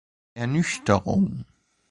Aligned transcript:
Ernüchterung. 0.33 1.45